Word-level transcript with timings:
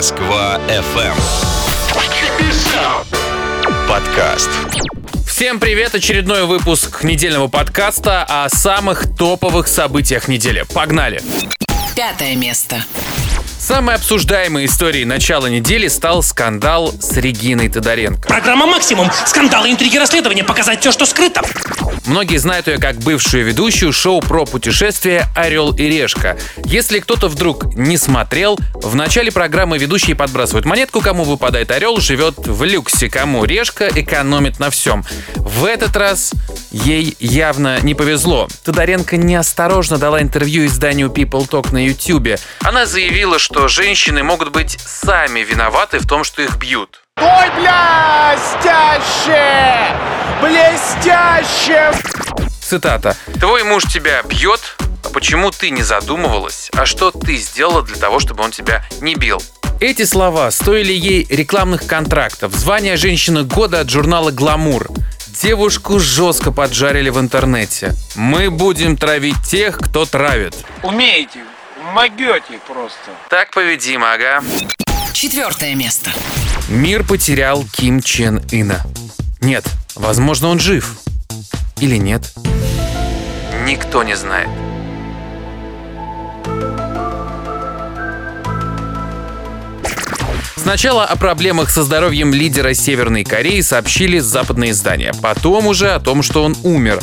Москва 0.00 0.58
FM. 0.66 1.14
Подкаст. 3.86 4.48
Всем 5.26 5.60
привет! 5.60 5.94
Очередной 5.94 6.46
выпуск 6.46 7.04
недельного 7.04 7.48
подкаста 7.48 8.24
о 8.26 8.48
самых 8.48 9.14
топовых 9.14 9.68
событиях 9.68 10.26
недели. 10.26 10.64
Погнали! 10.72 11.20
Пятое 11.94 12.34
место. 12.34 12.82
Самой 13.60 13.96
обсуждаемой 13.96 14.64
историей 14.64 15.04
начала 15.04 15.46
недели 15.46 15.86
стал 15.88 16.22
скандал 16.22 16.94
с 16.98 17.14
Региной 17.18 17.68
Тодоренко. 17.68 18.26
Программа 18.26 18.64
«Максимум». 18.64 19.10
Скандалы, 19.26 19.70
интриги, 19.70 19.98
расследования. 19.98 20.44
Показать 20.44 20.80
все, 20.80 20.90
что 20.90 21.04
скрыто. 21.04 21.42
Многие 22.06 22.38
знают 22.38 22.68
ее 22.68 22.78
как 22.78 22.96
бывшую 22.96 23.44
ведущую 23.44 23.92
шоу 23.92 24.22
про 24.22 24.46
путешествия 24.46 25.26
«Орел 25.36 25.72
и 25.72 25.82
решка». 25.82 26.38
Если 26.64 27.00
кто-то 27.00 27.28
вдруг 27.28 27.74
не 27.76 27.98
смотрел, 27.98 28.58
в 28.74 28.94
начале 28.94 29.30
программы 29.30 29.76
ведущие 29.76 30.16
подбрасывают 30.16 30.64
монетку, 30.64 31.02
кому 31.02 31.24
выпадает 31.24 31.70
орел, 31.70 32.00
живет 32.00 32.38
в 32.38 32.64
люксе, 32.64 33.10
кому 33.10 33.44
решка 33.44 33.88
экономит 33.94 34.58
на 34.58 34.70
всем. 34.70 35.04
В 35.36 35.66
этот 35.66 35.94
раз 35.96 36.32
ей 36.70 37.14
явно 37.20 37.78
не 37.82 37.94
повезло. 37.94 38.48
Тодоренко 38.64 39.18
неосторожно 39.18 39.98
дала 39.98 40.22
интервью 40.22 40.64
изданию 40.64 41.08
People 41.08 41.46
Talk 41.48 41.72
на 41.72 41.84
YouTube. 41.84 42.40
Она 42.60 42.86
заявила, 42.86 43.38
что 43.38 43.49
женщины 43.68 44.22
могут 44.22 44.50
быть 44.50 44.78
сами 44.80 45.40
виноваты 45.40 45.98
в 45.98 46.06
том, 46.06 46.24
что 46.24 46.42
их 46.42 46.56
бьют. 46.56 47.02
Ой, 47.16 47.50
блестяще! 47.56 49.36
Блестяще! 50.40 51.92
Цитата. 52.62 53.16
«Твой 53.40 53.64
муж 53.64 53.84
тебя 53.84 54.22
бьет, 54.22 54.76
а 55.04 55.08
почему 55.08 55.50
ты 55.50 55.70
не 55.70 55.82
задумывалась? 55.82 56.70
А 56.76 56.86
что 56.86 57.10
ты 57.10 57.36
сделала 57.36 57.82
для 57.82 57.96
того, 57.96 58.20
чтобы 58.20 58.44
он 58.44 58.52
тебя 58.52 58.84
не 59.00 59.16
бил?» 59.16 59.42
Эти 59.80 60.04
слова 60.04 60.50
стоили 60.50 60.92
ей 60.92 61.26
рекламных 61.28 61.86
контрактов, 61.86 62.52
звания 62.52 62.96
женщины 62.96 63.42
года 63.42 63.80
от 63.80 63.90
журнала 63.90 64.30
«Гламур». 64.30 64.86
Девушку 65.42 65.98
жестко 65.98 66.52
поджарили 66.52 67.08
в 67.08 67.18
интернете. 67.18 67.94
Мы 68.14 68.50
будем 68.50 68.96
травить 68.96 69.42
тех, 69.44 69.78
кто 69.78 70.04
травит. 70.04 70.54
Умеете, 70.82 71.40
могете 71.80 72.58
просто. 72.66 73.10
Так 73.28 73.50
поведимо, 73.50 74.12
ага. 74.12 74.42
Четвертое 75.12 75.74
место. 75.74 76.10
Мир 76.68 77.04
потерял 77.04 77.64
Ким 77.72 78.00
Чен 78.00 78.42
Ына. 78.52 78.82
Нет, 79.40 79.64
возможно, 79.94 80.48
он 80.48 80.60
жив. 80.60 80.98
Или 81.80 81.96
нет? 81.96 82.32
Никто 83.64 84.02
не 84.02 84.16
знает. 84.16 84.48
Сначала 90.56 91.04
о 91.04 91.16
проблемах 91.16 91.70
со 91.70 91.82
здоровьем 91.82 92.34
лидера 92.34 92.74
Северной 92.74 93.24
Кореи 93.24 93.60
сообщили 93.62 94.18
западные 94.18 94.72
издания. 94.72 95.12
Потом 95.22 95.66
уже 95.66 95.90
о 95.90 96.00
том, 96.00 96.22
что 96.22 96.44
он 96.44 96.54
умер. 96.62 97.00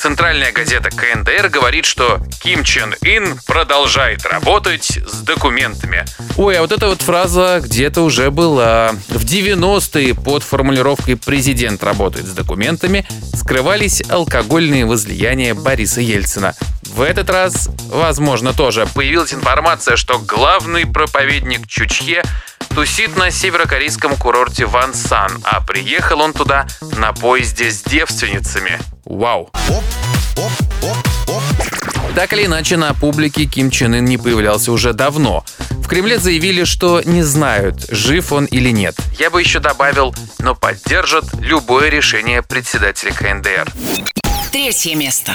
Центральная 0.00 0.50
газета 0.50 0.88
КНДР 0.88 1.50
говорит, 1.50 1.84
что 1.84 2.22
Ким 2.42 2.64
Чен 2.64 2.94
Ин 3.02 3.38
продолжает 3.46 4.24
работать 4.24 4.98
с 5.06 5.20
документами. 5.20 6.06
Ой, 6.38 6.56
а 6.56 6.62
вот 6.62 6.72
эта 6.72 6.86
вот 6.88 7.02
фраза 7.02 7.60
где-то 7.62 8.00
уже 8.00 8.30
была. 8.30 8.92
В 9.08 9.22
90-е 9.26 10.14
под 10.14 10.42
формулировкой 10.42 11.18
«президент 11.18 11.84
работает 11.84 12.24
с 12.24 12.30
документами» 12.30 13.06
скрывались 13.34 14.02
алкогольные 14.08 14.86
возлияния 14.86 15.54
Бориса 15.54 16.00
Ельцина. 16.00 16.54
В 16.84 17.02
этот 17.02 17.28
раз, 17.28 17.68
возможно, 17.90 18.54
тоже 18.54 18.88
появилась 18.94 19.34
информация, 19.34 19.96
что 19.96 20.18
главный 20.18 20.86
проповедник 20.86 21.68
Чучхе 21.68 22.22
тусит 22.74 23.16
на 23.16 23.30
северокорейском 23.30 24.16
курорте 24.16 24.64
Вансан, 24.64 25.30
а 25.44 25.60
приехал 25.60 26.20
он 26.20 26.32
туда 26.32 26.66
на 26.96 27.12
поезде 27.12 27.70
с 27.70 27.82
девственницами. 27.82 28.78
Вау. 29.04 29.50
Так 32.14 32.32
или 32.32 32.46
иначе, 32.46 32.76
на 32.76 32.92
публике 32.92 33.46
Ким 33.46 33.70
Чен 33.70 33.94
Ын 33.94 34.04
не 34.04 34.18
появлялся 34.18 34.72
уже 34.72 34.92
давно. 34.92 35.44
В 35.70 35.86
Кремле 35.86 36.18
заявили, 36.18 36.64
что 36.64 37.00
не 37.04 37.22
знают, 37.22 37.86
жив 37.88 38.32
он 38.32 38.44
или 38.44 38.70
нет. 38.70 38.96
Я 39.18 39.30
бы 39.30 39.40
еще 39.40 39.58
добавил, 39.58 40.14
но 40.38 40.54
поддержат 40.54 41.24
любое 41.40 41.88
решение 41.88 42.42
председателя 42.42 43.12
КНДР. 43.12 43.72
Третье 44.52 44.94
место. 44.96 45.34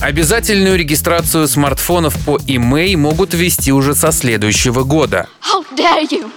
Обязательную 0.00 0.76
регистрацию 0.76 1.48
смартфонов 1.48 2.14
по 2.26 2.36
email 2.46 2.96
могут 2.96 3.32
ввести 3.32 3.72
уже 3.72 3.94
со 3.94 4.12
следующего 4.12 4.82
года. 4.84 5.28
Dare 5.76 6.06
you! 6.08 6.30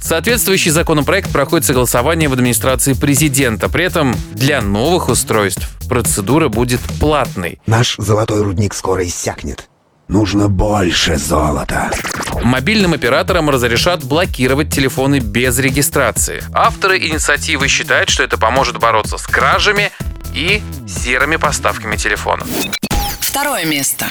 Соответствующий 0.00 0.70
законопроект 0.70 1.32
проходит 1.32 1.66
согласование 1.66 2.28
в 2.28 2.32
администрации 2.32 2.92
президента. 2.92 3.68
При 3.68 3.84
этом 3.84 4.14
для 4.32 4.60
новых 4.60 5.08
устройств 5.08 5.68
процедура 5.88 6.48
будет 6.48 6.80
платной. 7.00 7.58
Наш 7.66 7.96
золотой 7.98 8.42
рудник 8.42 8.74
скоро 8.74 9.06
иссякнет. 9.06 9.68
Нужно 10.08 10.48
больше 10.48 11.16
золота. 11.16 11.90
Мобильным 12.42 12.92
операторам 12.92 13.48
разрешат 13.48 14.04
блокировать 14.04 14.70
телефоны 14.70 15.18
без 15.18 15.58
регистрации. 15.58 16.42
Авторы 16.52 16.98
инициативы 16.98 17.68
считают, 17.68 18.10
что 18.10 18.22
это 18.22 18.36
поможет 18.36 18.78
бороться 18.78 19.16
с 19.16 19.26
кражами 19.26 19.90
и 20.34 20.62
серыми 20.86 21.36
поставками 21.36 21.96
телефонов. 21.96 22.46
Второе 23.24 23.64
место. 23.64 24.06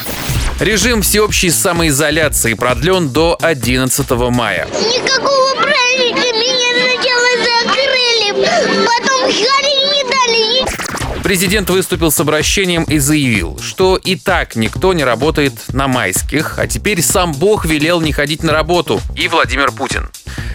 Режим 0.60 1.04
всеобщей 1.04 1.52
самоизоляции 1.52 2.56
продлен 2.56 3.10
до 3.10 3.38
11 3.40 4.10
мая. 4.32 4.68
Никакого 4.72 5.54
праздника 5.62 6.36
меня 6.36 6.70
сначала 6.82 7.30
закрыли, 7.46 8.48
потом 8.86 9.30
не 9.30 10.04
дали. 10.10 11.22
Президент 11.22 11.70
выступил 11.70 12.12
с 12.12 12.20
обращением 12.20 12.86
и 12.86 12.98
заявил, 12.98 13.60
что 13.60 13.98
и 13.98 14.16
так 14.16 14.56
никто 14.56 14.94
не 14.94 15.04
работает 15.04 15.54
на 15.70 15.88
майских, 15.88 16.58
а 16.58 16.66
теперь 16.66 17.04
сам 17.04 17.34
Бог 17.34 17.66
велел 17.66 18.02
не 18.02 18.14
ходить 18.14 18.42
на 18.42 18.52
работу. 18.52 19.00
И 19.16 19.28
Владимир 19.28 19.72
Путин. 19.72 20.10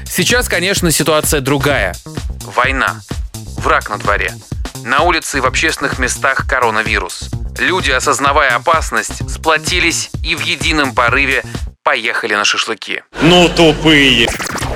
Сейчас, 0.04 0.48
конечно, 0.48 0.90
ситуация 0.90 1.40
другая. 1.40 1.94
Война. 2.56 3.02
Враг 3.58 3.88
на 3.88 3.98
дворе. 3.98 4.34
На 4.84 5.02
улице 5.02 5.38
и 5.38 5.40
в 5.40 5.46
общественных 5.46 6.00
местах 6.00 6.46
коронавирус. 6.48 7.30
Люди, 7.58 7.90
осознавая 7.90 8.54
опасность, 8.54 9.28
сплотились 9.28 10.10
и 10.24 10.36
в 10.36 10.40
едином 10.40 10.94
порыве 10.94 11.42
поехали 11.82 12.34
на 12.34 12.44
шашлыки. 12.44 13.02
Ну, 13.20 13.48
тупые. 13.48 14.28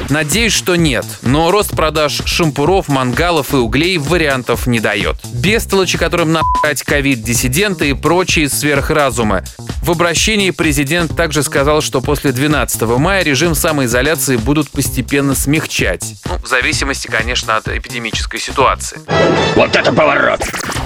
Надеюсь, 0.09 0.53
что 0.53 0.75
нет, 0.75 1.06
но 1.22 1.50
рост 1.50 1.76
продаж 1.76 2.22
шампуров, 2.25 2.88
мангалов 2.88 3.54
и 3.54 3.56
углей 3.56 3.98
вариантов 3.98 4.66
не 4.66 4.81
дает. 4.81 5.16
Бестолочи, 5.32 5.97
которым 5.97 6.32
нахать 6.32 6.82
ковид-диссиденты 6.82 7.91
и 7.91 7.93
прочие 7.93 8.48
сверхразумы. 8.48 9.44
В 9.82 9.91
обращении 9.91 10.53
президент 10.53 11.16
также 11.16 11.43
сказал, 11.43 11.81
что 11.81 12.00
после 12.00 12.31
12 12.31 12.82
мая 12.82 13.25
режим 13.25 13.56
самоизоляции 13.56 14.37
будут 14.37 14.70
постепенно 14.70 15.34
смягчать. 15.34 16.15
Ну, 16.25 16.38
в 16.38 16.47
зависимости, 16.47 17.09
конечно, 17.09 17.56
от 17.56 17.66
эпидемической 17.66 18.38
ситуации. 18.38 19.00
Вот 19.56 19.75
это 19.75 19.93
поворот. 19.93 20.41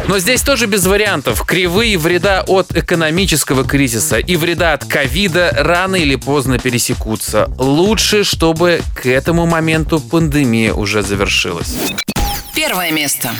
Но 0.08 0.18
здесь 0.18 0.40
тоже 0.40 0.64
без 0.64 0.86
вариантов. 0.86 1.44
Кривые 1.44 1.98
вреда 1.98 2.42
от 2.46 2.74
экономического 2.74 3.64
кризиса 3.64 4.18
и 4.18 4.34
вреда 4.36 4.72
от 4.72 4.86
ковида 4.86 5.52
рано 5.58 5.96
или 5.96 6.16
поздно 6.16 6.58
пересекутся. 6.58 7.50
Лучше, 7.58 8.24
чтобы 8.24 8.80
к 8.94 9.04
этому 9.04 9.44
моменту 9.44 10.00
пандемия 10.00 10.72
уже 10.72 11.02
завершилась. 11.02 11.76
Первое 12.54 12.90
место. 12.92 13.30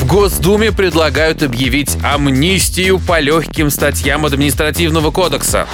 В 0.00 0.06
Госдуме 0.06 0.72
предлагают 0.72 1.42
объявить 1.42 1.98
амнистию 2.02 2.98
по 2.98 3.20
легким 3.20 3.68
статьям 3.68 4.24
административного 4.24 5.10
кодекса. 5.10 5.68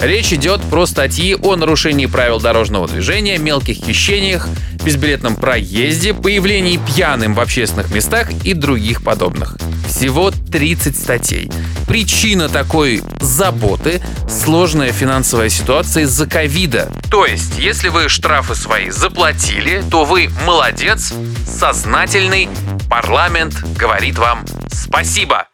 Речь 0.00 0.32
идет 0.32 0.62
про 0.62 0.86
статьи 0.86 1.34
о 1.34 1.56
нарушении 1.56 2.06
правил 2.06 2.38
дорожного 2.38 2.86
движения, 2.86 3.38
мелких 3.38 3.74
хищениях, 3.84 4.46
безбилетном 4.84 5.34
проезде, 5.34 6.14
появлении 6.14 6.78
пьяным 6.78 7.34
в 7.34 7.40
общественных 7.40 7.92
местах 7.92 8.30
и 8.44 8.54
других 8.54 9.02
подобных. 9.02 9.56
Всего 9.88 10.30
30 10.30 10.96
статей. 10.96 11.50
Причина 11.88 12.50
такой 12.50 13.02
заботы– 13.20 14.02
сложная 14.28 14.92
финансовая 14.92 15.48
ситуация 15.48 16.02
из-за 16.02 16.26
ковида. 16.26 16.92
То 17.10 17.24
есть, 17.24 17.58
если 17.58 17.88
вы 17.88 18.10
штрафы 18.10 18.54
свои 18.54 18.90
заплатили, 18.90 19.82
то 19.90 20.04
вы 20.04 20.30
молодец, 20.46 21.14
сознательный, 21.46 22.50
парламент 22.90 23.64
говорит 23.76 24.18
вам 24.18 24.44
спасибо. 24.70 25.48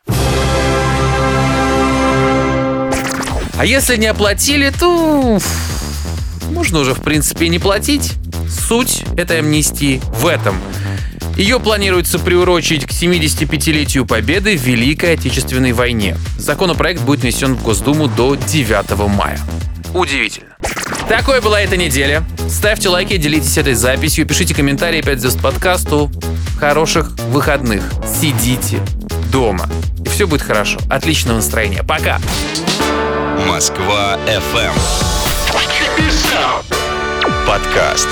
А 3.57 3.65
если 3.65 3.97
не 3.97 4.07
оплатили, 4.07 4.71
то 4.71 5.39
можно 6.51 6.81
уже 6.81 6.95
в 6.95 7.03
принципе 7.03 7.49
не 7.49 7.61
платить. 7.61 8.15
Суть 8.49 9.05
этой 9.17 9.39
амнистии 9.39 10.03
в 10.21 10.27
этом. 10.27 10.61
Ее 11.37 11.59
планируется 11.59 12.19
приурочить 12.19 12.87
к 12.87 12.91
75-летию 12.91 14.07
Победы 14.07 14.57
в 14.57 14.63
Великой 14.63 15.15
Отечественной 15.15 15.73
войне. 15.73 16.17
Законопроект 16.39 17.03
будет 17.03 17.21
внесен 17.21 17.55
в 17.55 17.63
Госдуму 17.63 18.07
до 18.07 18.37
9 18.37 19.09
мая. 19.09 19.41
Удивительно. 19.93 20.51
Такой 21.09 21.41
была 21.41 21.61
эта 21.61 21.77
неделя. 21.77 22.25
Ставьте 22.49 22.89
лайки, 22.89 23.17
делитесь 23.17 23.59
этой 23.59 23.75
записью, 23.75 24.27
пишите 24.27 24.55
комментарии 24.55 25.03
5 25.03 25.21
звезд 25.21 25.41
подкасту. 25.41 26.11
Хороших 26.59 27.11
выходных. 27.31 27.83
Сидите 28.21 28.79
дома. 29.33 29.69
И 30.05 30.09
все 30.09 30.27
будет 30.27 30.43
хорошо. 30.43 30.79
Отличного 30.89 31.37
настроения. 31.37 31.83
Пока. 31.83 32.21
Москва 33.49 34.19
FM. 34.27 34.73
Подкаст. 37.47 38.09